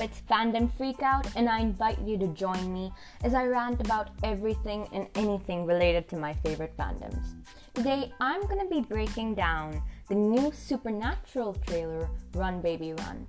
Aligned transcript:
it's 0.00 0.20
Fandom 0.30 0.70
Freakout, 0.78 1.30
and 1.36 1.48
I 1.48 1.60
invite 1.60 1.98
you 2.00 2.18
to 2.18 2.26
join 2.28 2.72
me 2.72 2.92
as 3.24 3.34
I 3.34 3.46
rant 3.46 3.80
about 3.80 4.10
everything 4.22 4.88
and 4.92 5.08
anything 5.14 5.64
related 5.64 6.08
to 6.08 6.16
my 6.16 6.32
favorite 6.34 6.76
fandoms. 6.76 7.34
Today, 7.74 8.12
I'm 8.20 8.46
gonna 8.46 8.68
be 8.68 8.80
breaking 8.80 9.34
down 9.34 9.82
the 10.08 10.14
new 10.14 10.52
Supernatural 10.52 11.54
trailer, 11.66 12.10
Run 12.34 12.60
Baby 12.60 12.92
Run. 12.94 13.26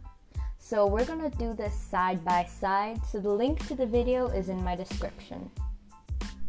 So, 0.58 0.86
we're 0.86 1.06
gonna 1.06 1.30
do 1.30 1.54
this 1.54 1.74
side 1.74 2.24
by 2.26 2.44
side, 2.46 3.00
so 3.06 3.20
the 3.20 3.30
link 3.30 3.66
to 3.68 3.76
the 3.76 3.86
video 3.86 4.28
is 4.28 4.50
in 4.50 4.64
my 4.64 4.76
description. 4.76 5.50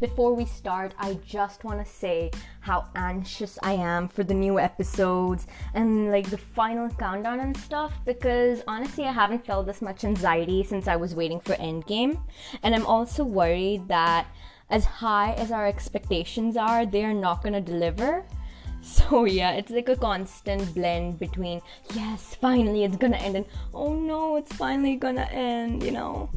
Before 0.00 0.32
we 0.32 0.44
start, 0.44 0.94
I 0.96 1.14
just 1.26 1.64
want 1.64 1.84
to 1.84 1.92
say 1.92 2.30
how 2.60 2.86
anxious 2.94 3.58
I 3.64 3.72
am 3.72 4.06
for 4.06 4.22
the 4.22 4.34
new 4.34 4.60
episodes 4.60 5.48
and 5.74 6.12
like 6.12 6.30
the 6.30 6.38
final 6.38 6.88
countdown 6.88 7.40
and 7.40 7.56
stuff 7.56 7.92
because 8.04 8.62
honestly, 8.68 9.06
I 9.06 9.12
haven't 9.12 9.44
felt 9.44 9.66
this 9.66 9.82
much 9.82 10.04
anxiety 10.04 10.62
since 10.62 10.86
I 10.86 10.94
was 10.94 11.16
waiting 11.16 11.40
for 11.40 11.54
Endgame. 11.54 12.20
And 12.62 12.76
I'm 12.76 12.86
also 12.86 13.24
worried 13.24 13.88
that 13.88 14.28
as 14.70 14.84
high 14.84 15.32
as 15.32 15.50
our 15.50 15.66
expectations 15.66 16.56
are, 16.56 16.86
they're 16.86 17.12
not 17.12 17.42
going 17.42 17.54
to 17.54 17.60
deliver. 17.60 18.24
So 18.80 19.24
yeah, 19.24 19.52
it's 19.52 19.72
like 19.72 19.88
a 19.88 19.96
constant 19.96 20.72
blend 20.72 21.18
between 21.18 21.60
yes, 21.94 22.36
finally 22.36 22.84
it's 22.84 22.96
gonna 22.96 23.16
end 23.16 23.34
and 23.34 23.44
oh 23.74 23.92
no, 23.92 24.36
it's 24.36 24.54
finally 24.54 24.94
gonna 24.94 25.28
end, 25.32 25.82
you 25.82 25.90
know. 25.90 26.30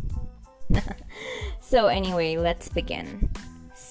so 1.60 1.86
anyway, 1.86 2.38
let's 2.38 2.68
begin. 2.68 3.30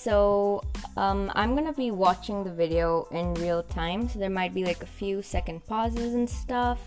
So 0.03 0.63
um, 0.97 1.31
I'm 1.35 1.55
gonna 1.55 1.75
be 1.75 1.91
watching 1.91 2.43
the 2.43 2.51
video 2.51 3.07
in 3.11 3.35
real 3.35 3.63
time, 3.63 4.09
so 4.09 4.19
there 4.19 4.31
might 4.31 4.55
be 4.55 4.65
like 4.65 4.83
a 4.83 4.87
few 4.87 5.21
second 5.21 5.67
pauses 5.67 6.15
and 6.15 6.29
stuff 6.29 6.79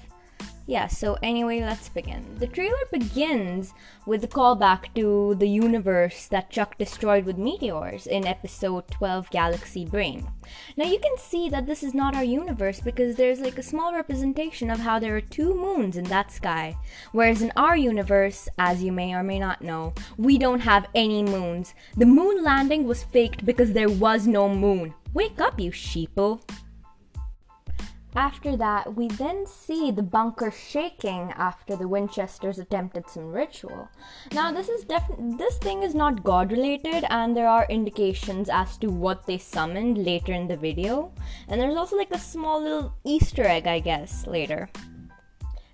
yeah, 0.65 0.87
so 0.87 1.17
anyway, 1.21 1.59
let's 1.59 1.89
begin. 1.89 2.23
The 2.39 2.47
trailer 2.47 2.77
begins 2.89 3.73
with 4.05 4.23
a 4.23 4.29
callback 4.29 4.93
to 4.95 5.35
the 5.35 5.47
universe 5.47 6.27
that 6.27 6.49
Chuck 6.49 6.77
destroyed 6.77 7.25
with 7.25 7.37
meteors 7.37 8.07
in 8.07 8.25
episode 8.25 8.87
12 8.89 9.29
Galaxy 9.29 9.83
Brain. 9.83 10.29
Now 10.77 10.85
you 10.85 10.99
can 10.99 11.17
see 11.17 11.49
that 11.49 11.65
this 11.65 11.83
is 11.83 11.93
not 11.93 12.15
our 12.15 12.23
universe 12.23 12.79
because 12.79 13.17
there's 13.17 13.41
like 13.41 13.57
a 13.57 13.63
small 13.63 13.93
representation 13.93 14.69
of 14.69 14.79
how 14.79 14.99
there 14.99 15.17
are 15.17 15.21
two 15.21 15.53
moons 15.53 15.97
in 15.97 16.05
that 16.05 16.31
sky. 16.31 16.77
Whereas 17.11 17.41
in 17.41 17.51
our 17.57 17.75
universe, 17.75 18.47
as 18.57 18.81
you 18.81 18.93
may 18.93 19.13
or 19.13 19.23
may 19.23 19.39
not 19.39 19.61
know, 19.61 19.93
we 20.17 20.37
don't 20.37 20.61
have 20.61 20.87
any 20.95 21.23
moons. 21.23 21.73
The 21.97 22.05
moon 22.05 22.41
landing 22.41 22.85
was 22.85 23.03
faked 23.03 23.45
because 23.45 23.73
there 23.73 23.89
was 23.89 24.27
no 24.27 24.47
moon. 24.47 24.93
Wake 25.13 25.41
up, 25.41 25.59
you 25.59 25.71
sheeple. 25.71 26.41
After 28.15 28.55
that, 28.57 28.95
we 28.95 29.07
then 29.07 29.47
see 29.47 29.89
the 29.89 30.03
bunker 30.03 30.51
shaking 30.51 31.31
after 31.35 31.75
the 31.75 31.87
Winchesters 31.87 32.59
attempted 32.59 33.09
some 33.09 33.31
ritual. 33.31 33.89
Now, 34.31 34.51
this 34.51 34.69
is 34.69 34.83
def- 34.83 35.17
this 35.17 35.57
thing 35.57 35.81
is 35.81 35.95
not 35.95 36.23
god 36.23 36.51
related, 36.51 37.05
and 37.09 37.35
there 37.35 37.47
are 37.47 37.65
indications 37.69 38.49
as 38.49 38.77
to 38.77 38.87
what 38.87 39.25
they 39.25 39.39
summoned 39.39 39.97
later 39.97 40.31
in 40.31 40.47
the 40.47 40.57
video. 40.57 41.11
And 41.47 41.59
there's 41.59 41.75
also 41.75 41.97
like 41.97 42.11
a 42.11 42.19
small 42.19 42.61
little 42.61 42.93
Easter 43.03 43.45
egg, 43.47 43.65
I 43.65 43.79
guess, 43.79 44.27
later. 44.27 44.69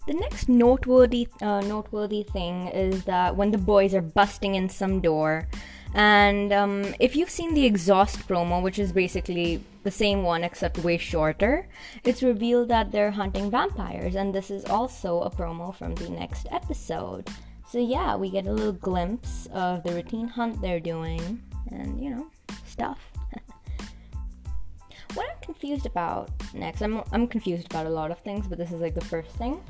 The 0.07 0.13
next 0.13 0.47
noteworthy 0.47 1.27
uh, 1.41 1.61
noteworthy 1.61 2.23
thing 2.23 2.69
is 2.69 3.03
that 3.03 3.35
when 3.35 3.51
the 3.51 3.57
boys 3.57 3.93
are 3.93 4.01
busting 4.01 4.55
in 4.55 4.69
some 4.69 5.01
door, 5.01 5.47
and 5.93 6.53
um, 6.53 6.95
if 6.99 7.15
you've 7.15 7.29
seen 7.29 7.53
the 7.53 7.65
exhaust 7.65 8.27
promo, 8.27 8.63
which 8.63 8.79
is 8.79 8.91
basically 8.91 9.61
the 9.83 9.91
same 9.91 10.23
one 10.23 10.44
except 10.44 10.80
way 10.80 10.97
shorter, 10.97 11.67
it's 12.03 12.23
revealed 12.23 12.69
that 12.69 12.91
they're 12.91 13.11
hunting 13.11 13.49
vampires, 13.49 14.16
and 14.16 14.33
this 14.33 14.52
is 14.52 14.66
also 14.66 15.21
a 15.21 15.30
promo 15.30 15.73
from 15.73 15.95
the 15.95 16.09
next 16.09 16.47
episode. 16.52 17.30
So, 17.67 17.77
yeah, 17.77 18.15
we 18.15 18.30
get 18.30 18.48
a 18.48 18.52
little 18.52 18.73
glimpse 18.73 19.48
of 19.53 19.83
the 19.83 19.93
routine 19.93 20.27
hunt 20.27 20.61
they're 20.61 20.80
doing, 20.80 21.42
and 21.71 22.02
you 22.03 22.09
know, 22.09 22.27
stuff. 22.65 22.99
what 25.14 25.30
I'm 25.30 25.42
confused 25.42 25.86
about 25.86 26.30
next, 26.53 26.82
I'm, 26.82 27.02
I'm 27.11 27.27
confused 27.27 27.67
about 27.67 27.86
a 27.86 27.89
lot 27.89 28.11
of 28.11 28.20
things, 28.20 28.48
but 28.48 28.58
this 28.58 28.71
is 28.71 28.82
like 28.82 28.95
the 28.95 29.05
first 29.05 29.32
thing 29.32 29.61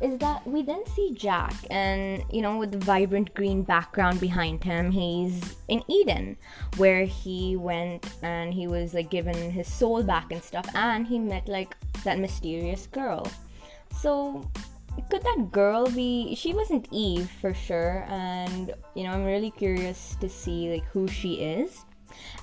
is 0.00 0.18
that 0.18 0.46
we 0.46 0.62
then 0.62 0.86
see 0.86 1.12
Jack, 1.12 1.54
and 1.70 2.22
you 2.30 2.40
know, 2.40 2.56
with 2.56 2.72
the 2.72 2.78
vibrant 2.78 3.34
green 3.34 3.62
background 3.62 4.20
behind 4.20 4.62
him, 4.62 4.90
he's 4.90 5.56
in 5.66 5.82
Eden, 5.88 6.36
where 6.76 7.04
he 7.04 7.56
went 7.56 8.14
and 8.22 8.54
he 8.54 8.66
was 8.66 8.94
like 8.94 9.10
given 9.10 9.50
his 9.50 9.66
soul 9.66 10.02
back 10.02 10.30
and 10.30 10.42
stuff, 10.42 10.66
and 10.74 11.06
he 11.06 11.18
met 11.18 11.48
like 11.48 11.76
that 12.04 12.18
mysterious 12.18 12.86
girl. 12.86 13.26
So, 14.00 14.48
could 15.10 15.22
that 15.22 15.50
girl 15.50 15.90
be? 15.90 16.34
She 16.36 16.54
wasn't 16.54 16.88
Eve 16.92 17.30
for 17.40 17.52
sure, 17.52 18.04
and 18.08 18.72
you 18.94 19.04
know, 19.04 19.10
I'm 19.10 19.24
really 19.24 19.50
curious 19.50 20.16
to 20.20 20.28
see 20.28 20.72
like 20.72 20.84
who 20.86 21.08
she 21.08 21.34
is. 21.34 21.84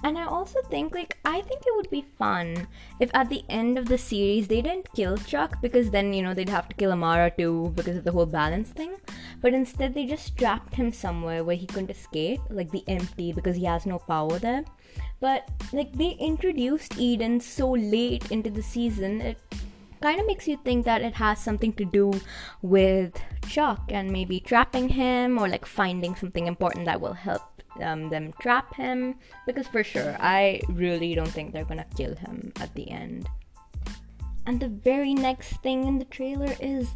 And 0.03 0.17
I 0.17 0.25
also 0.25 0.61
think, 0.69 0.93
like, 0.93 1.17
I 1.25 1.41
think 1.41 1.63
it 1.65 1.75
would 1.75 1.89
be 1.89 2.05
fun 2.17 2.67
if 2.99 3.09
at 3.13 3.29
the 3.29 3.43
end 3.49 3.77
of 3.77 3.87
the 3.87 3.97
series 3.97 4.47
they 4.47 4.61
didn't 4.61 4.93
kill 4.93 5.17
Chuck 5.17 5.61
because 5.61 5.89
then, 5.89 6.13
you 6.13 6.21
know, 6.21 6.33
they'd 6.33 6.49
have 6.49 6.69
to 6.69 6.75
kill 6.75 6.91
Amara 6.91 7.31
too 7.31 7.71
because 7.75 7.97
of 7.97 8.03
the 8.03 8.11
whole 8.11 8.25
balance 8.25 8.69
thing. 8.69 8.95
But 9.41 9.53
instead, 9.53 9.93
they 9.93 10.05
just 10.05 10.37
trapped 10.37 10.75
him 10.75 10.91
somewhere 10.91 11.43
where 11.43 11.55
he 11.55 11.67
couldn't 11.67 11.91
escape, 11.91 12.41
like 12.49 12.71
the 12.71 12.83
empty, 12.87 13.33
because 13.33 13.55
he 13.55 13.65
has 13.65 13.85
no 13.85 13.99
power 13.99 14.39
there. 14.39 14.63
But, 15.19 15.49
like, 15.73 15.93
they 15.93 16.11
introduced 16.19 16.97
Eden 16.97 17.39
so 17.39 17.71
late 17.71 18.31
into 18.31 18.49
the 18.49 18.61
season, 18.61 19.21
it 19.21 19.39
kind 20.01 20.19
of 20.19 20.27
makes 20.27 20.47
you 20.47 20.57
think 20.63 20.85
that 20.85 21.01
it 21.01 21.15
has 21.15 21.39
something 21.39 21.73
to 21.73 21.85
do 21.85 22.11
with 22.61 23.19
Chuck 23.47 23.81
and 23.89 24.11
maybe 24.11 24.39
trapping 24.39 24.89
him 24.89 25.39
or 25.39 25.47
like 25.47 25.65
finding 25.65 26.15
something 26.15 26.47
important 26.47 26.85
that 26.85 27.01
will 27.01 27.13
help 27.13 27.54
um, 27.81 28.09
them 28.09 28.33
trap 28.39 28.73
him 28.75 29.15
because 29.45 29.67
for 29.67 29.83
sure 29.83 30.15
I 30.19 30.61
really 30.69 31.15
don't 31.15 31.27
think 31.27 31.53
they're 31.53 31.65
gonna 31.65 31.85
kill 31.95 32.15
him 32.15 32.51
at 32.59 32.73
the 32.75 32.89
end. 32.89 33.29
And 34.45 34.59
the 34.59 34.69
very 34.69 35.13
next 35.13 35.61
thing 35.63 35.87
in 35.87 35.97
the 35.97 36.05
trailer 36.05 36.53
is 36.59 36.89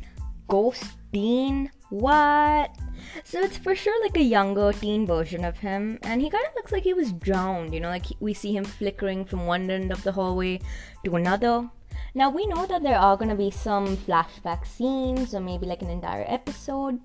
Ghost 0.47 0.85
Dean. 1.11 1.71
What? 1.89 2.75
So 3.23 3.39
it's 3.39 3.57
for 3.57 3.75
sure 3.75 4.03
like 4.03 4.17
a 4.17 4.23
younger 4.23 4.71
teen 4.73 5.07
version 5.07 5.43
of 5.43 5.57
him, 5.57 5.97
and 6.03 6.21
he 6.21 6.29
kind 6.29 6.45
of 6.45 6.53
looks 6.55 6.71
like 6.71 6.83
he 6.83 6.93
was 6.93 7.13
drowned. 7.13 7.73
You 7.73 7.79
know, 7.79 7.89
like 7.89 8.05
we 8.19 8.33
see 8.33 8.55
him 8.55 8.65
flickering 8.65 9.25
from 9.25 9.47
one 9.47 9.69
end 9.69 9.91
of 9.91 10.03
the 10.03 10.11
hallway 10.11 10.59
to 11.05 11.15
another. 11.15 11.69
Now 12.13 12.29
we 12.29 12.45
know 12.47 12.65
that 12.65 12.83
there 12.83 12.97
are 12.97 13.17
gonna 13.17 13.35
be 13.35 13.51
some 13.51 13.97
flashback 13.97 14.67
scenes, 14.67 15.33
or 15.33 15.39
maybe 15.39 15.65
like 15.65 15.81
an 15.81 15.89
entire 15.89 16.25
episode 16.27 16.99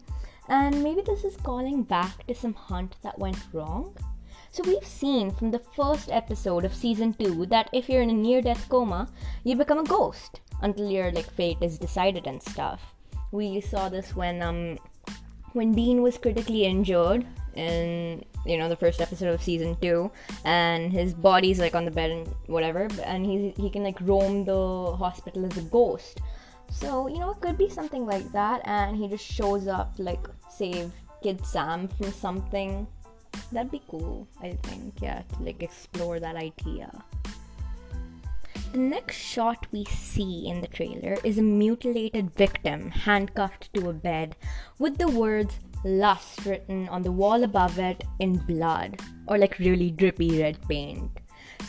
and 0.49 0.83
maybe 0.83 1.03
this 1.03 1.25
is 1.25 1.37
calling 1.37 1.83
back 1.83 2.27
to 2.27 2.35
some 2.35 2.55
hunt 2.55 2.97
that 3.03 3.19
went 3.19 3.39
wrong. 3.53 3.97
So, 4.51 4.63
we've 4.65 4.87
seen 4.87 5.33
from 5.33 5.51
the 5.51 5.59
first 5.59 6.11
episode 6.11 6.65
of 6.65 6.75
season 6.75 7.13
2 7.15 7.47
that 7.47 7.69
if 7.73 7.89
you're 7.89 8.03
in 8.03 8.11
a 8.11 8.15
near 8.15 8.41
death 8.41 8.69
coma, 8.69 9.09
you 9.43 9.57
become 9.57 9.79
a 9.79 9.85
ghost 9.85 10.41
until 10.63 10.89
your 10.89 11.11
like 11.11 11.31
fate 11.31 11.59
is 11.61 11.79
decided 11.79 12.27
and 12.27 12.43
stuff. 12.43 12.95
We 13.33 13.61
saw 13.61 13.89
this 13.89 14.15
when 14.15 14.43
um 14.43 14.79
when 15.55 15.73
Dean 15.73 16.03
was 16.03 16.19
critically 16.19 16.65
injured 16.65 17.27
in 17.55 18.25
you 18.45 18.59
know 18.59 18.69
the 18.69 18.77
first 18.77 19.01
episode 19.01 19.33
of 19.33 19.43
season 19.43 19.77
2 19.81 20.11
and 20.45 20.93
his 20.93 21.15
body's 21.15 21.59
like 21.59 21.75
on 21.75 21.85
the 21.85 21.91
bed 21.91 22.11
and 22.11 22.27
whatever 22.47 22.89
and 23.05 23.25
he 23.25 23.55
he 23.57 23.71
can 23.71 23.85
like 23.85 23.99
roam 24.01 24.45
the 24.45 24.97
hospital 24.97 25.47
as 25.47 25.57
a 25.57 25.63
ghost 25.63 26.21
so, 26.71 27.09
you 27.09 27.19
know, 27.19 27.31
it 27.31 27.41
could 27.41 27.59
be 27.59 27.69
something 27.69 28.05
like 28.07 28.31
that, 28.33 28.61
and 28.65 28.97
he 28.97 29.09
just 29.09 29.25
shows 29.25 29.69
up 29.69 29.95
like 29.99 30.27
save 30.51 30.93
Kid 31.23 31.45
Sam 31.45 31.89
from 31.89 32.13
something. 32.13 32.87
That'd 33.53 33.71
be 33.71 33.83
cool, 33.89 34.29
I 34.41 34.53
think, 34.63 34.95
yeah, 35.01 35.23
to 35.23 35.43
like 35.43 35.63
explore 35.63 36.21
that 36.21 36.37
idea. 36.37 36.91
The 38.73 38.79
next 38.79 39.17
shot 39.17 39.67
we 39.71 39.85
see 39.85 40.49
in 40.49 40.61
the 40.61 40.67
trailer 40.67 41.17
is 41.23 41.39
a 41.39 41.43
mutilated 41.43 42.35
victim 42.35 42.91
handcuffed 42.91 43.73
to 43.75 43.89
a 43.89 43.93
bed 43.93 44.35
with 44.79 44.99
the 44.99 45.09
words 45.09 45.61
lust 45.85 46.45
written 46.45 46.89
on 46.89 47.03
the 47.03 47.13
wall 47.13 47.45
above 47.45 47.79
it 47.79 48.03
in 48.19 48.39
blood 48.39 49.01
or 49.29 49.39
like 49.39 49.59
really 49.59 49.91
drippy 49.91 50.41
red 50.41 50.59
paint 50.67 51.11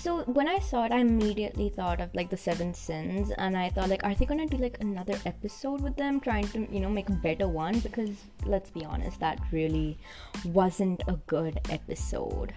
so 0.05 0.21
when 0.25 0.47
I 0.47 0.59
saw 0.59 0.85
it, 0.85 0.91
I 0.91 0.99
immediately 0.99 1.69
thought 1.69 1.99
of 1.99 2.13
like 2.13 2.29
the 2.29 2.37
Seven 2.37 2.75
Sins, 2.75 3.31
and 3.39 3.57
I 3.57 3.69
thought 3.69 3.89
like, 3.89 4.03
are 4.03 4.13
they 4.13 4.25
gonna 4.25 4.45
do 4.45 4.57
like 4.57 4.77
another 4.79 5.17
episode 5.25 5.81
with 5.81 5.95
them, 5.95 6.19
trying 6.19 6.47
to 6.49 6.67
you 6.71 6.79
know 6.79 6.91
make 6.91 7.09
a 7.09 7.13
better 7.13 7.47
one? 7.47 7.79
Because 7.79 8.11
let's 8.45 8.69
be 8.69 8.85
honest, 8.85 9.19
that 9.19 9.39
really 9.51 9.97
wasn't 10.43 11.01
a 11.07 11.13
good 11.25 11.59
episode. 11.71 12.53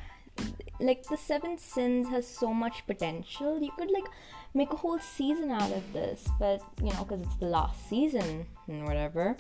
Like 0.78 1.04
the 1.04 1.16
Seven 1.16 1.56
Sins 1.56 2.10
has 2.10 2.28
so 2.28 2.52
much 2.52 2.86
potential. 2.86 3.62
You 3.62 3.72
could 3.78 3.90
like 3.90 4.10
make 4.52 4.70
a 4.74 4.76
whole 4.76 4.98
season 4.98 5.50
out 5.50 5.72
of 5.72 5.90
this, 5.94 6.28
but 6.38 6.60
you 6.82 6.92
know, 6.92 7.04
because 7.04 7.22
it's 7.22 7.36
the 7.36 7.46
last 7.46 7.88
season 7.88 8.44
and 8.66 8.84
whatever. 8.84 9.38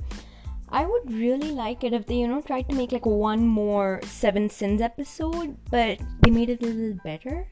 I 0.70 0.86
would 0.86 1.12
really 1.12 1.50
like 1.50 1.84
it 1.84 1.92
if 1.92 2.06
they, 2.06 2.16
you 2.16 2.28
know, 2.28 2.40
tried 2.40 2.70
to 2.70 2.74
make 2.74 2.92
like 2.92 3.04
one 3.04 3.46
more 3.46 4.00
Seven 4.04 4.48
Sins 4.48 4.80
episode, 4.80 5.58
but 5.70 5.98
they 6.22 6.30
made 6.30 6.48
it 6.48 6.62
a 6.62 6.66
little 6.66 6.98
better. 7.04 7.48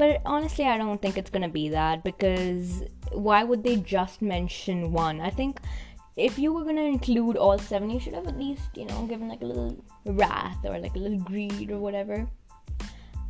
But 0.00 0.22
honestly, 0.24 0.64
I 0.64 0.78
don't 0.78 1.02
think 1.02 1.18
it's 1.18 1.28
gonna 1.28 1.50
be 1.50 1.68
that 1.68 2.02
because 2.02 2.84
why 3.12 3.44
would 3.44 3.62
they 3.62 3.76
just 3.76 4.22
mention 4.22 4.94
one? 4.94 5.20
I 5.20 5.28
think 5.28 5.60
if 6.16 6.38
you 6.38 6.54
were 6.54 6.64
gonna 6.64 6.88
include 6.96 7.36
all 7.36 7.58
seven, 7.58 7.90
you 7.90 8.00
should 8.00 8.14
have 8.14 8.26
at 8.26 8.38
least, 8.38 8.62
you 8.74 8.86
know, 8.86 9.04
given 9.04 9.28
like 9.28 9.42
a 9.42 9.44
little 9.44 9.76
wrath 10.06 10.56
or 10.64 10.78
like 10.78 10.96
a 10.96 10.98
little 10.98 11.18
greed 11.18 11.70
or 11.70 11.78
whatever. 11.78 12.26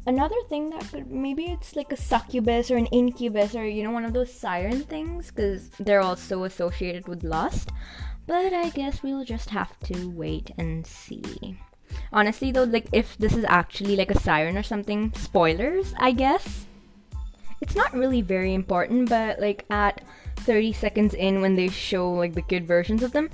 Another 0.07 0.41
thing 0.49 0.71
that 0.71 0.89
could 0.93 1.11
maybe 1.11 1.47
it's 1.47 1.75
like 1.75 1.91
a 1.91 1.97
succubus 1.97 2.71
or 2.71 2.77
an 2.77 2.87
incubus 2.87 3.57
or 3.57 3.67
you 3.67 3.83
know 3.83 3.91
one 3.91 4.05
of 4.05 4.13
those 4.13 4.33
siren 4.33 4.83
things 4.83 5.33
because 5.33 5.71
they're 5.81 6.01
also 6.01 6.45
associated 6.45 7.09
with 7.09 7.25
lust. 7.25 7.71
But 8.29 8.55
I 8.55 8.69
guess 8.69 9.03
we'll 9.03 9.25
just 9.25 9.51
have 9.51 9.77
to 9.91 10.09
wait 10.09 10.53
and 10.57 10.87
see. 10.87 11.59
Honestly 12.13 12.53
though, 12.53 12.65
like 12.65 12.87
if 12.93 13.17
this 13.19 13.37
is 13.37 13.45
actually 13.49 13.97
like 13.97 14.11
a 14.11 14.19
siren 14.19 14.57
or 14.57 14.63
something, 14.63 15.13
spoilers, 15.15 15.95
I 15.99 16.13
guess. 16.13 16.67
It's 17.61 17.77
not 17.77 17.93
really 17.93 18.23
very 18.23 18.55
important, 18.55 19.09
but 19.09 19.39
like 19.39 19.67
at 19.71 20.03
30 20.39 20.73
seconds 20.73 21.15
in 21.15 21.41
when 21.43 21.57
they 21.57 21.69
show 21.69 22.11
like 22.11 22.35
the 22.35 22.43
kid 22.43 22.67
versions 22.67 23.03
of 23.03 23.13
them, 23.13 23.29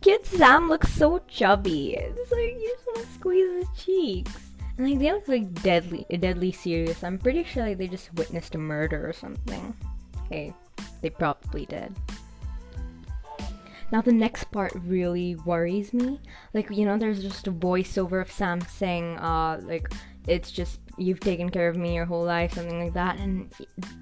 kid 0.00 0.24
Sam 0.24 0.68
looks 0.68 0.92
so 0.92 1.20
chubby. 1.26 1.94
It's 1.94 2.30
like 2.30 2.54
you 2.54 2.74
just 2.76 2.86
want 2.86 3.06
to 3.06 3.14
squeeze 3.14 3.66
his 3.66 3.84
cheeks. 3.84 4.32
And 4.78 4.88
like 4.88 4.98
they 4.98 5.12
look 5.12 5.28
like 5.28 5.62
deadly, 5.62 6.06
deadly 6.20 6.52
serious. 6.52 7.02
I'm 7.02 7.18
pretty 7.18 7.44
sure 7.44 7.64
like 7.66 7.78
they 7.78 7.88
just 7.88 8.14
witnessed 8.14 8.54
a 8.54 8.58
murder 8.58 9.08
or 9.08 9.12
something. 9.12 9.74
Hey, 10.30 10.54
they 11.02 11.10
probably 11.10 11.66
did. 11.66 11.94
Now 13.92 14.00
the 14.00 14.12
next 14.12 14.50
part 14.50 14.72
really 14.74 15.36
worries 15.36 15.92
me. 15.92 16.20
Like 16.52 16.70
you 16.70 16.84
know, 16.84 16.98
there's 16.98 17.22
just 17.22 17.46
a 17.46 17.52
voiceover 17.52 18.20
of 18.20 18.30
Sam 18.30 18.60
saying, 18.60 19.18
"Uh, 19.18 19.60
like 19.62 19.92
it's 20.26 20.50
just 20.50 20.80
you've 20.98 21.20
taken 21.20 21.50
care 21.50 21.68
of 21.68 21.76
me 21.76 21.94
your 21.94 22.04
whole 22.04 22.24
life," 22.24 22.54
something 22.54 22.82
like 22.82 22.94
that, 22.94 23.18
and 23.18 23.52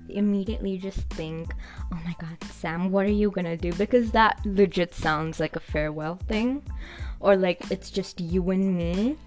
immediately 0.09 0.79
just 0.79 1.01
think, 1.11 1.53
"Oh 1.93 2.01
my 2.05 2.15
God, 2.19 2.43
Sam, 2.51 2.91
what 2.91 3.07
are 3.07 3.11
you 3.11 3.31
gonna 3.31 3.57
do?" 3.57 3.73
Because 3.73 4.11
that 4.13 4.41
legit 4.45 4.95
sounds 4.95 5.39
like 5.39 5.57
a 5.57 5.61
farewell 5.61 6.17
thing, 6.17 6.63
or 7.21 7.37
like 7.37 7.71
it's 7.71 7.91
just 7.91 8.21
you 8.21 8.51
and 8.51 8.77
me. 8.77 9.19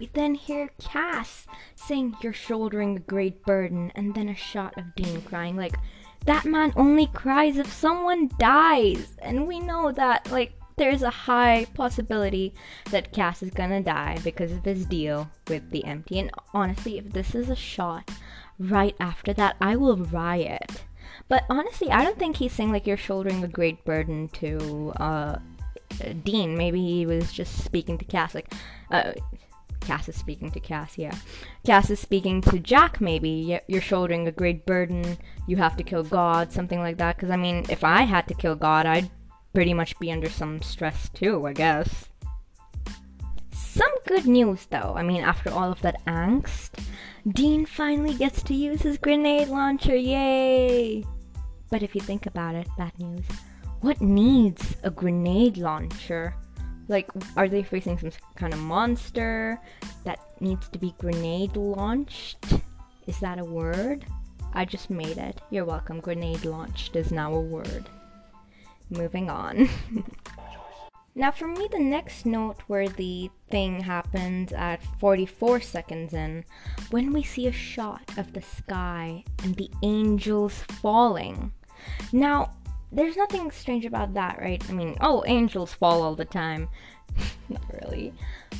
We 0.00 0.08
then 0.14 0.34
hear 0.34 0.70
Cass 0.80 1.46
saying 1.74 2.16
you're 2.22 2.32
shouldering 2.32 2.96
a 2.96 3.00
great 3.00 3.44
burden, 3.44 3.92
and 3.94 4.14
then 4.14 4.30
a 4.30 4.34
shot 4.34 4.78
of 4.78 4.94
Dean 4.94 5.20
crying 5.20 5.56
like 5.56 5.74
that 6.24 6.46
man 6.46 6.72
only 6.74 7.06
cries 7.06 7.58
if 7.58 7.70
someone 7.70 8.30
dies, 8.38 9.18
and 9.20 9.46
we 9.46 9.60
know 9.60 9.92
that 9.92 10.30
like 10.30 10.54
there's 10.76 11.02
a 11.02 11.10
high 11.10 11.66
possibility 11.74 12.54
that 12.90 13.12
Cass 13.12 13.42
is 13.42 13.50
gonna 13.50 13.82
die 13.82 14.16
because 14.24 14.52
of 14.52 14.64
his 14.64 14.86
deal 14.86 15.30
with 15.48 15.68
the 15.70 15.84
empty. 15.84 16.18
And 16.18 16.30
honestly, 16.54 16.96
if 16.96 17.12
this 17.12 17.34
is 17.34 17.50
a 17.50 17.54
shot 17.54 18.10
right 18.58 18.96
after 19.00 19.34
that, 19.34 19.56
I 19.60 19.76
will 19.76 19.98
riot. 19.98 20.84
But 21.28 21.44
honestly, 21.50 21.90
I 21.90 22.04
don't 22.04 22.18
think 22.18 22.36
he's 22.36 22.54
saying 22.54 22.72
like 22.72 22.86
you're 22.86 22.96
shouldering 22.96 23.44
a 23.44 23.48
great 23.48 23.84
burden 23.84 24.28
to 24.28 24.92
uh, 24.96 25.38
Dean. 26.24 26.56
Maybe 26.56 26.80
he 26.80 27.04
was 27.04 27.34
just 27.34 27.62
speaking 27.62 27.98
to 27.98 28.06
Cass, 28.06 28.34
like 28.34 28.50
uh, 28.90 29.12
Cass 29.90 30.08
is 30.08 30.14
speaking 30.14 30.52
to 30.52 30.60
Cass, 30.60 30.96
yeah. 30.96 31.16
Cass 31.66 31.90
is 31.90 31.98
speaking 31.98 32.40
to 32.42 32.60
Jack, 32.60 33.00
maybe. 33.00 33.58
You're 33.66 33.82
shouldering 33.82 34.28
a 34.28 34.30
great 34.30 34.64
burden. 34.64 35.18
You 35.48 35.56
have 35.56 35.76
to 35.78 35.82
kill 35.82 36.04
God, 36.04 36.52
something 36.52 36.78
like 36.78 36.96
that. 36.98 37.16
Because, 37.16 37.32
I 37.32 37.36
mean, 37.36 37.66
if 37.68 37.82
I 37.82 38.02
had 38.02 38.28
to 38.28 38.34
kill 38.34 38.54
God, 38.54 38.86
I'd 38.86 39.10
pretty 39.52 39.74
much 39.74 39.98
be 39.98 40.12
under 40.12 40.30
some 40.30 40.62
stress 40.62 41.08
too, 41.08 41.44
I 41.44 41.54
guess. 41.54 42.04
Some 43.52 43.90
good 44.06 44.26
news, 44.26 44.66
though. 44.66 44.94
I 44.96 45.02
mean, 45.02 45.22
after 45.22 45.50
all 45.50 45.72
of 45.72 45.82
that 45.82 46.06
angst, 46.06 46.70
Dean 47.28 47.66
finally 47.66 48.14
gets 48.14 48.44
to 48.44 48.54
use 48.54 48.82
his 48.82 48.96
grenade 48.96 49.48
launcher. 49.48 49.96
Yay! 49.96 51.04
But 51.68 51.82
if 51.82 51.96
you 51.96 52.00
think 52.00 52.26
about 52.26 52.54
it, 52.54 52.68
bad 52.78 52.96
news. 53.00 53.24
What 53.80 54.00
needs 54.00 54.76
a 54.84 54.90
grenade 54.92 55.56
launcher? 55.56 56.36
Like, 56.90 57.08
are 57.36 57.48
they 57.48 57.62
facing 57.62 58.00
some 58.00 58.10
kind 58.34 58.52
of 58.52 58.58
monster 58.58 59.60
that 60.02 60.18
needs 60.40 60.68
to 60.70 60.78
be 60.78 60.92
grenade 60.98 61.54
launched? 61.54 62.44
Is 63.06 63.20
that 63.20 63.38
a 63.38 63.44
word? 63.44 64.06
I 64.54 64.64
just 64.64 64.90
made 64.90 65.16
it. 65.16 65.40
You're 65.50 65.64
welcome. 65.64 66.00
Grenade 66.00 66.44
launched 66.44 66.96
is 66.96 67.12
now 67.12 67.32
a 67.32 67.40
word. 67.40 67.88
Moving 68.90 69.30
on. 69.30 69.68
now, 71.14 71.30
for 71.30 71.46
me, 71.46 71.68
the 71.70 71.78
next 71.78 72.26
noteworthy 72.26 73.30
thing 73.52 73.82
happens 73.82 74.52
at 74.52 74.82
44 74.98 75.60
seconds 75.60 76.12
in 76.12 76.44
when 76.90 77.12
we 77.12 77.22
see 77.22 77.46
a 77.46 77.52
shot 77.52 78.02
of 78.16 78.32
the 78.32 78.42
sky 78.42 79.22
and 79.44 79.54
the 79.54 79.70
angels 79.84 80.64
falling. 80.82 81.52
Now, 82.12 82.56
there's 82.92 83.16
nothing 83.16 83.50
strange 83.50 83.84
about 83.84 84.14
that, 84.14 84.38
right? 84.40 84.62
I 84.68 84.72
mean, 84.72 84.96
oh, 85.00 85.24
angels 85.26 85.72
fall 85.72 86.02
all 86.02 86.14
the 86.14 86.24
time. 86.24 86.68
Not 87.48 87.62
really. 87.82 88.12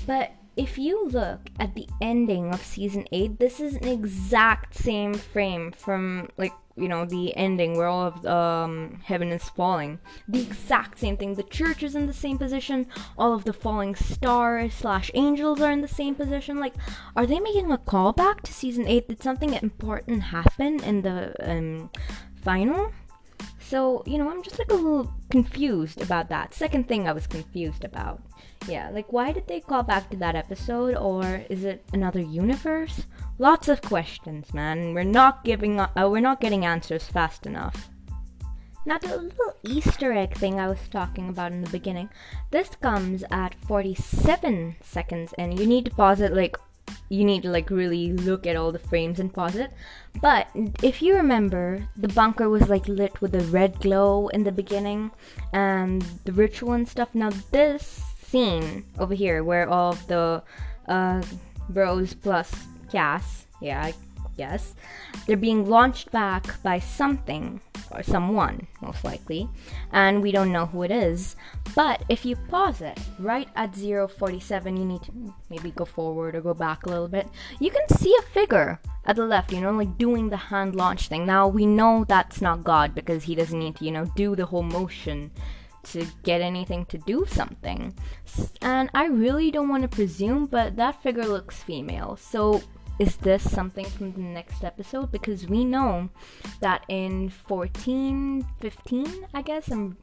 But 0.07 0.33
if 0.57 0.79
you 0.79 1.09
look 1.09 1.49
at 1.59 1.75
the 1.75 1.89
ending 2.01 2.53
of 2.53 2.65
season 2.65 3.07
8, 3.13 3.39
this 3.39 3.61
is 3.61 3.77
an 3.77 3.89
exact 3.89 4.75
same 4.75 5.15
frame 5.15 5.73
from, 5.73 6.29
like, 6.37 6.53
you 6.77 6.89
know, 6.89 7.05
the 7.05 7.37
ending 7.37 7.77
where 7.77 7.87
all 7.87 8.07
of 8.07 8.27
um, 8.27 9.01
heaven 9.05 9.31
is 9.33 9.49
falling. 9.51 9.99
The 10.29 10.41
exact 10.41 10.99
same 10.99 11.17
thing. 11.17 11.35
The 11.35 11.43
church 11.45 11.83
is 11.83 11.95
in 11.95 12.07
the 12.07 12.13
same 12.13 12.39
position. 12.39 12.87
All 13.19 13.35
of 13.35 13.45
the 13.45 13.53
falling 13.53 13.95
stars 13.95 14.75
slash 14.75 15.11
angels 15.15 15.61
are 15.61 15.73
in 15.73 15.83
the 15.83 15.89
same 15.89 16.15
position. 16.15 16.59
Like, 16.59 16.75
are 17.17 17.27
they 17.27 17.39
making 17.39 17.71
a 17.71 17.79
callback 17.79 18.41
to 18.43 18.53
season 18.53 18.87
8? 18.87 19.09
Did 19.09 19.23
something 19.23 19.55
important 19.55 20.23
happen 20.25 20.83
in 20.83 21.03
the 21.03 21.35
um, 21.41 21.91
final? 22.43 22.93
So, 23.71 24.03
you 24.05 24.19
know, 24.19 24.29
I'm 24.29 24.43
just 24.43 24.59
like 24.59 24.73
a 24.73 24.75
little 24.75 25.15
confused 25.31 26.03
about 26.03 26.29
that. 26.31 26.53
Second 26.53 26.89
thing 26.89 27.07
I 27.07 27.13
was 27.13 27.29
confused 27.29 27.85
about. 27.85 28.21
Yeah, 28.67 28.91
like 28.91 29.13
why 29.13 29.31
did 29.31 29.47
they 29.47 29.61
call 29.61 29.85
back 29.85 30.11
to 30.11 30.17
that 30.17 30.35
episode 30.35 30.97
or 30.97 31.45
is 31.49 31.63
it 31.63 31.85
another 31.93 32.19
universe? 32.19 33.05
Lots 33.39 33.69
of 33.69 33.81
questions, 33.81 34.53
man. 34.53 34.93
We're 34.93 35.05
not 35.05 35.45
giving 35.45 35.79
uh, 35.79 35.89
we're 35.97 36.19
not 36.19 36.41
getting 36.41 36.65
answers 36.65 37.07
fast 37.07 37.47
enough. 37.47 37.91
Now 38.87 38.99
the 38.99 39.17
little 39.17 39.55
Easter 39.63 40.13
egg 40.13 40.35
thing 40.35 40.59
I 40.59 40.67
was 40.67 40.89
talking 40.91 41.29
about 41.29 41.53
in 41.53 41.63
the 41.63 41.71
beginning, 41.71 42.11
this 42.51 42.71
comes 42.71 43.23
at 43.31 43.55
47 43.69 44.75
seconds 44.83 45.33
and 45.39 45.61
you 45.61 45.65
need 45.65 45.85
to 45.85 45.93
pause 45.93 46.21
it 46.21 46.33
like 46.33 46.57
you 47.09 47.25
need 47.25 47.43
to 47.43 47.51
like 47.51 47.71
really 47.71 48.13
look 48.13 48.47
at 48.47 48.57
all 48.57 48.73
the 48.73 48.79
frames 48.79 49.21
and 49.21 49.33
pause 49.33 49.57
it. 49.57 49.71
But 50.21 50.49
if 50.83 51.03
you 51.03 51.17
remember, 51.17 51.87
the 51.97 52.09
bunker 52.09 52.49
was 52.49 52.69
like 52.69 52.87
lit 52.89 53.21
with 53.21 53.35
a 53.35 53.45
red 53.47 53.79
glow 53.81 54.29
in 54.29 54.45
the 54.45 54.53
beginning 54.53 55.11
and 55.53 56.03
the 56.25 56.33
ritual 56.33 56.73
and 56.73 56.89
stuff. 56.89 57.15
Now 57.15 57.31
this 57.51 58.03
scene 58.23 58.85
over 58.99 59.15
here 59.15 59.43
where 59.45 59.69
all 59.69 59.93
of 59.93 60.07
the 60.07 60.43
uh, 60.89 61.23
bros 61.69 62.15
plus 62.15 62.53
Cass, 62.91 63.47
yeah, 63.61 63.85
I 63.85 63.95
guess, 64.37 64.75
they're 65.27 65.37
being 65.37 65.69
launched 65.69 66.11
back 66.11 66.61
by 66.63 66.79
something 66.79 67.61
or 67.91 68.03
someone, 68.03 68.67
most 68.81 69.05
likely, 69.05 69.49
and 69.93 70.23
we 70.23 70.33
don't 70.33 70.53
know 70.53 70.67
who 70.67 70.83
it 70.83 70.91
is. 70.91 71.37
But 71.75 72.05
if 72.09 72.25
you 72.25 72.37
pause 72.37 72.81
it 72.81 72.99
right 73.19 73.49
at 73.57 73.75
047, 73.75 74.77
you 74.77 74.85
need 74.85 75.03
to 75.03 75.35
maybe 75.49 75.71
go 75.73 75.85
forward 75.85 76.35
or 76.35 76.41
go 76.41 76.55
back 76.55 76.87
a 76.87 76.89
little 76.89 77.09
bit. 77.09 77.29
You 77.59 77.71
can 77.71 77.89
see 77.99 78.15
a 78.19 78.23
figure 78.23 78.81
at 79.05 79.17
the 79.17 79.25
left, 79.25 79.53
you 79.53 79.61
know, 79.61 79.73
like 79.73 79.99
doing 79.99 80.29
the 80.29 80.37
hand 80.37 80.75
launch 80.75 81.09
thing. 81.09 81.27
Now 81.27 81.49
we 81.49 81.67
know 81.67 82.05
that's 82.07 82.41
not 82.41 82.65
God 82.65 82.95
because 82.95 83.25
he 83.25 83.35
doesn't 83.35 83.59
need 83.59 83.77
to, 83.77 83.85
you 83.85 83.91
know, 83.91 84.05
do 84.17 84.37
the 84.37 84.47
whole 84.47 84.63
motion 84.63 85.31
to 85.83 86.07
get 86.25 86.41
anything 86.41 86.85
to 86.87 86.99
do 86.99 87.25
something. 87.27 87.95
And 88.61 88.91
I 88.95 89.07
really 89.07 89.51
don't 89.51 89.69
want 89.69 89.83
to 89.83 89.89
presume, 89.89 90.47
but 90.47 90.77
that 90.77 91.03
figure 91.03 91.25
looks 91.25 91.63
female. 91.63 92.17
So 92.17 92.63
is 93.01 93.17
this 93.17 93.51
something 93.51 93.87
from 93.87 94.13
the 94.13 94.21
next 94.21 94.63
episode? 94.63 95.11
Because 95.11 95.49
we 95.49 95.65
know 95.65 96.11
that 96.61 96.85
in 96.89 97.31
14, 97.31 98.47
15, 98.61 99.27
I 99.33 99.43
guess, 99.43 99.71
I'm 99.71 99.97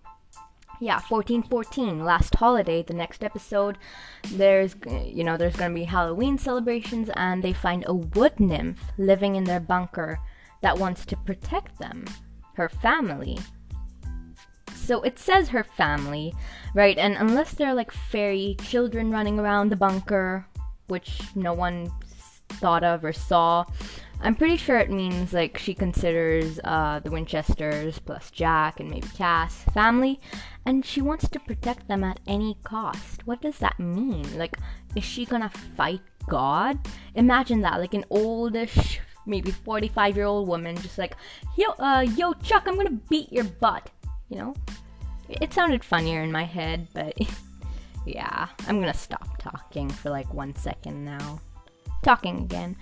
yeah 0.80 1.00
1414 1.10 2.04
last 2.06 2.36
holiday 2.36 2.84
the 2.84 2.94
next 2.94 3.24
episode 3.24 3.80
there's 4.34 4.76
you 5.04 5.24
know 5.24 5.36
there's 5.36 5.56
gonna 5.56 5.74
be 5.74 5.86
halloween 5.86 6.38
celebrations 6.38 7.10
and 7.16 7.42
they 7.42 7.52
find 7.52 7.84
a 7.88 7.94
wood 7.96 8.40
nymph 8.40 8.80
living 9.00 9.38
in 9.38 9.44
their 9.44 9.60
bunker 9.60 10.20
that 10.62 10.78
wants 10.78 11.04
to 11.04 11.18
protect 11.18 11.80
them 11.80 12.06
her 12.54 12.70
family 12.70 13.40
so 14.76 15.02
it 15.02 15.18
says 15.18 15.50
her 15.50 15.64
family 15.64 16.32
right 16.76 17.00
and 17.00 17.16
unless 17.16 17.56
they're 17.56 17.74
like 17.74 17.92
fairy 17.92 18.56
children 18.62 19.10
running 19.10 19.40
around 19.40 19.70
the 19.70 19.76
bunker 19.76 20.46
which 20.90 21.22
no 21.36 21.54
one 21.54 21.92
thought 22.50 22.84
of 22.84 23.04
or 23.04 23.14
saw. 23.14 23.66
I'm 24.20 24.36
pretty 24.36 24.58
sure 24.58 24.78
it 24.78 24.90
means 24.90 25.32
like 25.32 25.58
she 25.58 25.74
considers 25.76 26.60
uh, 26.64 27.00
the 27.04 27.12
Winchesters 27.12 28.00
plus 28.00 28.32
Jack 28.32 28.80
and 28.80 28.90
maybe 28.90 29.08
Cass 29.10 29.64
family, 29.74 30.20
and 30.66 30.84
she 30.84 31.02
wants 31.02 31.30
to 31.30 31.40
protect 31.40 31.88
them 31.88 32.04
at 32.04 32.20
any 32.28 32.58
cost. 32.64 33.28
What 33.28 33.42
does 33.42 33.60
that 33.60 33.80
mean? 33.80 34.38
Like, 34.38 34.58
is 34.96 35.04
she 35.04 35.26
gonna 35.26 35.52
fight 35.76 36.02
God? 36.28 36.80
Imagine 37.14 37.62
that, 37.62 37.80
like 37.80 37.94
an 37.94 38.06
oldish 38.10 39.00
maybe 39.28 39.52
45 39.52 40.16
year 40.16 40.26
old 40.26 40.48
woman 40.48 40.76
just 40.78 40.98
like, 40.98 41.16
yo, 41.56 41.72
uh, 41.80 42.06
yo, 42.16 42.34
Chuck, 42.34 42.64
I'm 42.66 42.76
gonna 42.76 42.92
beat 43.10 43.32
your 43.32 43.44
butt. 43.44 43.90
You 44.30 44.38
know? 44.38 44.56
It 45.30 45.54
sounded 45.54 45.84
funnier 45.84 46.24
in 46.24 46.32
my 46.32 46.46
head, 46.46 46.88
but 46.94 47.14
yeah, 48.06 48.48
I'm 48.68 48.80
gonna 48.80 48.94
stop 48.94 49.38
talking 49.38 49.90
for 49.90 50.10
like 50.10 50.34
one 50.34 50.56
second 50.56 51.04
now. 51.04 51.40
Talking 52.04 52.40
again. 52.40 52.78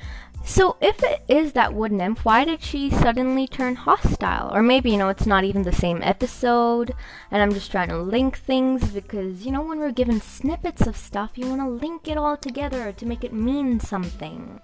So, 0.47 0.77
if 0.79 1.01
it 1.01 1.23
is 1.27 1.53
that 1.53 1.73
wood 1.73 1.91
nymph, 1.91 2.23
why 2.23 2.45
did 2.45 2.61
she 2.61 2.91
suddenly 2.91 3.47
turn 3.47 3.75
hostile? 3.75 4.53
Or 4.53 4.61
maybe, 4.61 4.91
you 4.91 4.97
know, 4.97 5.09
it's 5.09 5.25
not 5.25 5.43
even 5.43 5.63
the 5.63 5.71
same 5.71 6.03
episode, 6.03 6.93
and 7.31 7.41
I'm 7.41 7.51
just 7.51 7.71
trying 7.71 7.89
to 7.89 7.97
link 7.97 8.37
things 8.37 8.91
because, 8.91 9.43
you 9.43 9.51
know, 9.51 9.63
when 9.63 9.79
we're 9.79 9.91
given 9.91 10.21
snippets 10.21 10.85
of 10.85 10.95
stuff, 10.95 11.31
you 11.35 11.47
want 11.47 11.61
to 11.61 11.67
link 11.67 12.07
it 12.07 12.17
all 12.17 12.37
together 12.37 12.91
to 12.91 13.05
make 13.07 13.23
it 13.23 13.33
mean 13.33 13.79
something. 13.79 14.61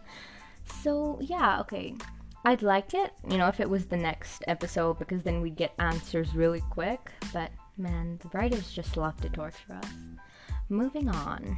So, 0.83 1.17
yeah, 1.19 1.59
okay. 1.61 1.95
I'd 2.45 2.61
like 2.61 2.93
it, 2.93 3.13
you 3.27 3.39
know, 3.39 3.47
if 3.47 3.59
it 3.59 3.69
was 3.69 3.87
the 3.87 3.97
next 3.97 4.43
episode 4.47 4.99
because 4.99 5.23
then 5.23 5.41
we'd 5.41 5.55
get 5.55 5.73
answers 5.79 6.35
really 6.35 6.61
quick, 6.69 7.11
but 7.33 7.51
man, 7.77 8.19
the 8.21 8.29
writers 8.37 8.71
just 8.71 8.97
love 8.97 9.19
to 9.21 9.29
torture 9.29 9.73
us. 9.73 9.89
Moving 10.69 11.09
on 11.09 11.57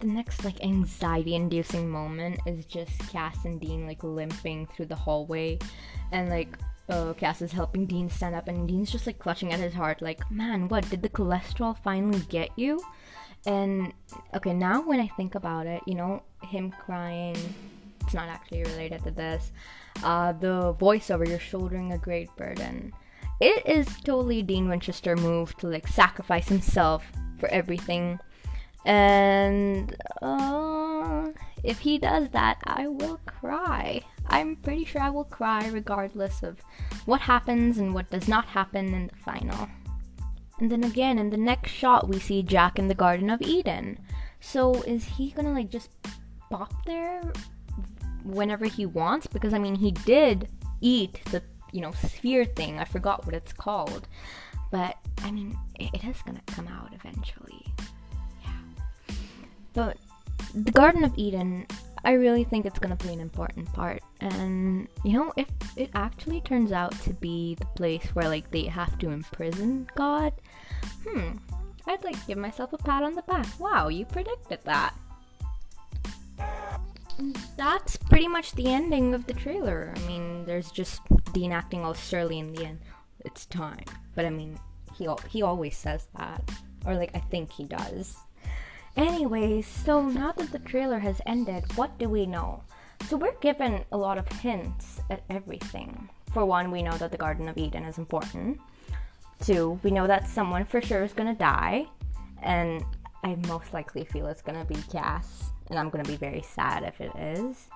the 0.00 0.06
next 0.06 0.44
like 0.44 0.62
anxiety 0.62 1.34
inducing 1.34 1.88
moment 1.88 2.40
is 2.46 2.64
just 2.66 2.98
Cass 3.10 3.44
and 3.44 3.60
Dean 3.60 3.86
like 3.86 4.02
limping 4.04 4.66
through 4.66 4.86
the 4.86 4.96
hallway. 4.96 5.58
And 6.12 6.28
like 6.28 6.56
uh, 6.88 7.14
Cass 7.14 7.42
is 7.42 7.52
helping 7.52 7.86
Dean 7.86 8.08
stand 8.08 8.34
up 8.34 8.48
and 8.48 8.68
Dean's 8.68 8.92
just 8.92 9.06
like 9.06 9.18
clutching 9.18 9.52
at 9.52 9.60
his 9.60 9.74
heart 9.74 10.02
like 10.02 10.30
man 10.30 10.68
what? 10.68 10.88
Did 10.90 11.02
the 11.02 11.08
cholesterol 11.08 11.76
finally 11.82 12.20
get 12.28 12.50
you? 12.56 12.80
And 13.46 13.92
okay 14.34 14.52
now 14.52 14.82
when 14.82 15.00
I 15.00 15.08
think 15.16 15.34
about 15.34 15.66
it 15.66 15.82
you 15.86 15.94
know 15.94 16.22
him 16.42 16.72
crying 16.72 17.36
it's 18.02 18.14
not 18.14 18.28
actually 18.28 18.62
related 18.64 19.02
to 19.04 19.10
this 19.10 19.52
uh, 20.04 20.32
the 20.32 20.74
voiceover 20.74 21.26
you're 21.26 21.38
shouldering 21.38 21.92
a 21.92 21.98
great 21.98 22.34
burden. 22.36 22.92
It 23.40 23.66
is 23.66 23.86
totally 24.02 24.42
Dean 24.42 24.68
Winchester 24.68 25.16
move 25.16 25.56
to 25.58 25.66
like 25.68 25.86
sacrifice 25.88 26.48
himself 26.48 27.04
for 27.38 27.48
everything 27.48 28.18
and 28.86 29.96
uh, 30.22 31.26
if 31.64 31.80
he 31.80 31.98
does 31.98 32.28
that, 32.30 32.58
I 32.64 32.86
will 32.86 33.18
cry. 33.26 34.00
I'm 34.28 34.54
pretty 34.56 34.84
sure 34.84 35.02
I 35.02 35.10
will 35.10 35.24
cry 35.24 35.68
regardless 35.68 36.44
of 36.44 36.60
what 37.04 37.20
happens 37.20 37.78
and 37.78 37.92
what 37.92 38.10
does 38.10 38.28
not 38.28 38.46
happen 38.46 38.94
in 38.94 39.08
the 39.08 39.16
final. 39.16 39.68
And 40.60 40.70
then 40.70 40.84
again, 40.84 41.18
in 41.18 41.30
the 41.30 41.36
next 41.36 41.72
shot, 41.72 42.08
we 42.08 42.20
see 42.20 42.44
Jack 42.44 42.78
in 42.78 42.86
the 42.86 42.94
Garden 42.94 43.28
of 43.28 43.42
Eden. 43.42 43.98
So 44.40 44.74
is 44.82 45.04
he 45.04 45.32
gonna 45.32 45.52
like 45.52 45.68
just 45.68 45.90
pop 46.48 46.72
there 46.86 47.32
whenever 48.22 48.66
he 48.66 48.86
wants? 48.86 49.26
Because 49.26 49.52
I 49.52 49.58
mean, 49.58 49.74
he 49.74 49.90
did 49.90 50.48
eat 50.80 51.20
the 51.32 51.42
you 51.72 51.80
know 51.80 51.92
sphere 51.92 52.44
thing. 52.44 52.78
I 52.78 52.84
forgot 52.84 53.26
what 53.26 53.34
it's 53.34 53.52
called, 53.52 54.06
but 54.70 54.96
I 55.24 55.32
mean, 55.32 55.58
it, 55.74 55.90
it 55.92 56.04
is 56.04 56.22
gonna 56.22 56.40
come 56.46 56.68
out 56.68 56.94
eventually. 56.94 57.66
But 59.76 59.98
the 60.54 60.72
Garden 60.72 61.04
of 61.04 61.12
Eden, 61.16 61.66
I 62.02 62.12
really 62.12 62.44
think 62.44 62.64
it's 62.64 62.78
going 62.78 62.96
to 62.96 63.04
play 63.04 63.12
an 63.12 63.20
important 63.20 63.70
part. 63.74 64.02
And, 64.20 64.88
you 65.04 65.12
know, 65.12 65.32
if 65.36 65.48
it 65.76 65.90
actually 65.94 66.40
turns 66.40 66.72
out 66.72 66.92
to 67.02 67.10
be 67.12 67.56
the 67.56 67.66
place 67.76 68.06
where, 68.14 68.28
like, 68.28 68.50
they 68.50 68.64
have 68.64 68.98
to 69.00 69.10
imprison 69.10 69.86
God, 69.94 70.32
hmm, 71.06 71.32
I'd 71.86 72.02
like 72.04 72.18
to 72.18 72.26
give 72.26 72.38
myself 72.38 72.72
a 72.72 72.78
pat 72.78 73.02
on 73.02 73.14
the 73.14 73.22
back. 73.22 73.46
Wow, 73.60 73.88
you 73.88 74.06
predicted 74.06 74.60
that. 74.64 74.94
That's 77.58 77.98
pretty 77.98 78.28
much 78.28 78.52
the 78.52 78.68
ending 78.72 79.14
of 79.14 79.26
the 79.26 79.34
trailer. 79.34 79.92
I 79.94 80.00
mean, 80.06 80.46
there's 80.46 80.70
just 80.70 81.02
Dean 81.34 81.52
acting 81.52 81.84
all 81.84 81.94
surly 81.94 82.38
in 82.38 82.54
the 82.54 82.64
end. 82.64 82.80
It's 83.26 83.44
time. 83.44 83.84
But 84.14 84.24
I 84.24 84.30
mean, 84.30 84.58
he, 84.96 85.06
he 85.28 85.42
always 85.42 85.76
says 85.76 86.08
that. 86.16 86.50
Or, 86.86 86.94
like, 86.94 87.10
I 87.14 87.18
think 87.18 87.52
he 87.52 87.64
does. 87.64 88.16
Anyways, 88.96 89.66
so 89.66 90.08
now 90.08 90.32
that 90.32 90.52
the 90.52 90.58
trailer 90.60 90.98
has 90.98 91.20
ended, 91.26 91.64
what 91.76 91.98
do 91.98 92.08
we 92.08 92.24
know? 92.24 92.62
So 93.08 93.18
we're 93.18 93.38
given 93.40 93.84
a 93.92 93.96
lot 93.96 94.16
of 94.16 94.26
hints 94.40 95.00
at 95.10 95.22
everything. 95.28 96.08
For 96.32 96.46
one, 96.46 96.70
we 96.70 96.82
know 96.82 96.96
that 96.96 97.12
the 97.12 97.18
Garden 97.18 97.46
of 97.48 97.58
Eden 97.58 97.84
is 97.84 97.98
important. 97.98 98.58
Two, 99.44 99.78
we 99.82 99.90
know 99.90 100.06
that 100.06 100.26
someone 100.26 100.64
for 100.64 100.80
sure 100.80 101.04
is 101.04 101.12
gonna 101.12 101.34
die, 101.34 101.86
and 102.42 102.82
I 103.22 103.36
most 103.46 103.74
likely 103.74 104.04
feel 104.04 104.28
it's 104.28 104.40
gonna 104.40 104.64
be 104.64 104.76
Cass, 104.90 105.50
and 105.68 105.78
I'm 105.78 105.90
gonna 105.90 106.04
be 106.04 106.16
very 106.16 106.42
sad 106.42 106.82
if 106.82 106.98
it 107.00 107.14
is. 107.16 107.68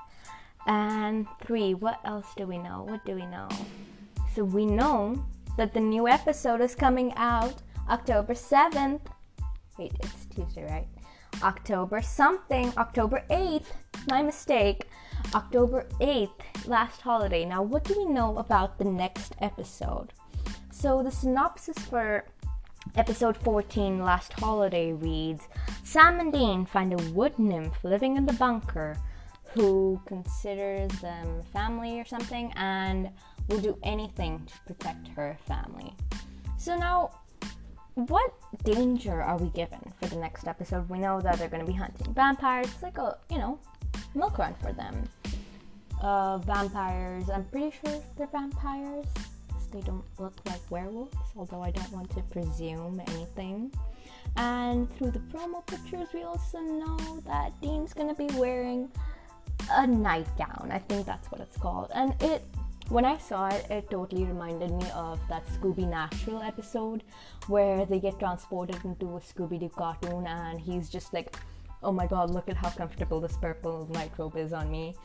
And 0.66 1.26
three, 1.42 1.74
what 1.74 2.00
else 2.06 2.28
do 2.34 2.46
we 2.46 2.56
know? 2.56 2.86
What 2.88 3.04
do 3.04 3.14
we 3.14 3.26
know? 3.26 3.48
So 4.34 4.42
we 4.44 4.64
know 4.64 5.22
that 5.58 5.74
the 5.74 5.80
new 5.80 6.08
episode 6.08 6.62
is 6.62 6.74
coming 6.74 7.12
out 7.16 7.60
October 7.90 8.32
7th. 8.32 9.02
Wait, 9.78 9.92
it's 10.00 10.24
Tuesday, 10.34 10.64
right? 10.64 10.86
October 11.42 12.02
something, 12.02 12.72
October 12.76 13.24
8th, 13.30 13.72
my 14.08 14.22
mistake, 14.22 14.86
October 15.34 15.86
8th, 16.00 16.66
last 16.66 17.00
holiday. 17.00 17.44
Now, 17.44 17.62
what 17.62 17.84
do 17.84 17.94
we 17.96 18.06
know 18.06 18.36
about 18.38 18.78
the 18.78 18.84
next 18.84 19.34
episode? 19.40 20.12
So, 20.70 21.02
the 21.02 21.10
synopsis 21.10 21.78
for 21.78 22.24
episode 22.96 23.36
14, 23.36 24.02
Last 24.02 24.32
Holiday, 24.32 24.92
reads 24.92 25.48
Sam 25.84 26.20
and 26.20 26.32
Dean 26.32 26.64
find 26.64 26.92
a 26.92 27.12
wood 27.12 27.38
nymph 27.38 27.84
living 27.84 28.16
in 28.16 28.26
the 28.26 28.32
bunker 28.34 28.96
who 29.52 30.00
considers 30.06 30.90
them 31.00 31.42
family 31.52 32.00
or 32.00 32.04
something 32.04 32.52
and 32.56 33.10
will 33.48 33.58
do 33.58 33.76
anything 33.82 34.46
to 34.46 34.74
protect 34.74 35.08
her 35.08 35.36
family. 35.46 35.94
So, 36.56 36.76
now 36.76 37.10
what 37.94 38.32
danger 38.64 39.22
are 39.22 39.36
we 39.36 39.48
given 39.50 39.80
for 40.00 40.08
the 40.08 40.16
next 40.16 40.46
episode? 40.46 40.88
We 40.88 40.98
know 40.98 41.20
that 41.20 41.38
they're 41.38 41.48
going 41.48 41.64
to 41.64 41.70
be 41.70 41.76
hunting 41.76 42.12
vampires. 42.14 42.66
It's 42.66 42.82
like 42.82 42.98
a, 42.98 43.18
you 43.30 43.38
know, 43.38 43.58
milk 44.14 44.38
run 44.38 44.54
for 44.60 44.72
them. 44.72 45.08
Uh, 46.00 46.38
vampires, 46.38 47.28
I'm 47.28 47.44
pretty 47.44 47.76
sure 47.84 48.02
they're 48.16 48.26
vampires. 48.26 49.06
They 49.70 49.80
don't 49.82 50.04
look 50.18 50.34
like 50.46 50.60
werewolves, 50.70 51.16
although 51.36 51.62
I 51.62 51.70
don't 51.70 51.92
want 51.92 52.10
to 52.10 52.22
presume 52.22 53.00
anything. 53.08 53.72
And 54.36 54.90
through 54.96 55.12
the 55.12 55.20
promo 55.20 55.64
pictures, 55.66 56.08
we 56.12 56.22
also 56.22 56.58
know 56.58 57.20
that 57.26 57.60
Dean's 57.60 57.92
gonna 57.92 58.14
be 58.14 58.26
wearing 58.34 58.90
a 59.70 59.86
nightgown. 59.86 60.70
I 60.72 60.78
think 60.78 61.06
that's 61.06 61.30
what 61.30 61.40
it's 61.40 61.56
called. 61.56 61.90
And 61.94 62.20
it 62.22 62.42
when 62.90 63.04
I 63.04 63.18
saw 63.18 63.48
it, 63.48 63.66
it 63.70 63.88
totally 63.88 64.24
reminded 64.24 64.72
me 64.72 64.90
of 64.94 65.20
that 65.28 65.46
Scooby 65.46 65.88
Natural 65.88 66.42
episode 66.42 67.04
where 67.46 67.86
they 67.86 68.00
get 68.00 68.18
transported 68.18 68.84
into 68.84 69.16
a 69.16 69.20
Scooby 69.20 69.60
Doo 69.60 69.68
cartoon 69.68 70.26
and 70.26 70.60
he's 70.60 70.90
just 70.90 71.14
like, 71.14 71.36
oh 71.84 71.92
my 71.92 72.08
god, 72.08 72.30
look 72.30 72.48
at 72.48 72.56
how 72.56 72.68
comfortable 72.70 73.20
this 73.20 73.36
purple 73.36 73.88
microbe 73.94 74.36
is 74.36 74.52
on 74.52 74.72
me. 74.72 74.96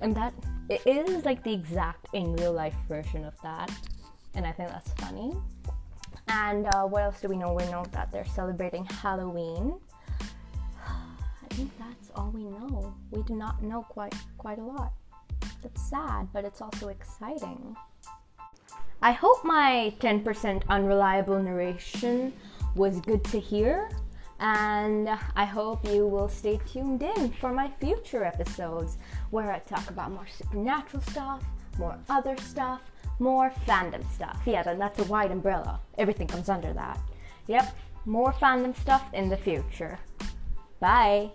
And 0.00 0.14
that 0.14 0.32
it 0.68 0.86
is 0.86 1.24
like 1.24 1.42
the 1.42 1.52
exact 1.52 2.06
in 2.12 2.32
real 2.36 2.52
life 2.52 2.76
version 2.88 3.24
of 3.24 3.34
that. 3.42 3.72
And 4.34 4.46
I 4.46 4.52
think 4.52 4.68
that's 4.68 4.92
funny. 4.92 5.32
And 6.28 6.68
uh, 6.76 6.84
what 6.84 7.02
else 7.02 7.20
do 7.20 7.26
we 7.26 7.36
know? 7.36 7.52
We 7.52 7.64
know 7.64 7.84
that 7.90 8.12
they're 8.12 8.24
celebrating 8.24 8.84
Halloween. 8.84 9.74
I 10.86 11.54
think 11.54 11.76
that's 11.76 12.10
all 12.14 12.30
we 12.30 12.44
know. 12.44 12.94
We 13.10 13.24
do 13.24 13.34
not 13.34 13.62
know 13.64 13.82
quite 13.82 14.14
quite 14.38 14.58
a 14.58 14.64
lot. 14.64 14.92
That's 15.62 15.82
sad, 15.88 16.28
but 16.32 16.44
it's 16.44 16.60
also 16.60 16.88
exciting. 16.88 17.76
I 19.00 19.12
hope 19.12 19.44
my 19.44 19.94
10% 20.00 20.62
unreliable 20.68 21.42
narration 21.42 22.32
was 22.74 23.00
good 23.00 23.24
to 23.24 23.38
hear, 23.40 23.90
and 24.40 25.08
I 25.36 25.44
hope 25.44 25.86
you 25.88 26.06
will 26.06 26.28
stay 26.28 26.60
tuned 26.66 27.02
in 27.02 27.32
for 27.32 27.52
my 27.52 27.70
future 27.80 28.24
episodes 28.24 28.96
where 29.30 29.52
I 29.52 29.58
talk 29.60 29.88
about 29.88 30.10
more 30.10 30.26
supernatural 30.26 31.02
stuff, 31.02 31.42
more 31.78 31.98
other 32.08 32.36
stuff, 32.38 32.80
more 33.18 33.52
fandom 33.66 34.04
stuff. 34.12 34.40
Yeah, 34.46 34.62
that's 34.62 34.98
a 34.98 35.04
wide 35.04 35.30
umbrella. 35.30 35.80
Everything 35.98 36.26
comes 36.26 36.48
under 36.48 36.72
that. 36.72 36.98
Yep, 37.46 37.76
more 38.04 38.32
fandom 38.32 38.76
stuff 38.76 39.04
in 39.12 39.28
the 39.28 39.36
future. 39.36 39.98
Bye. 40.80 41.30